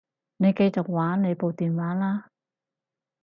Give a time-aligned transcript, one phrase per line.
[0.37, 2.31] 你繼續玩你部電話啦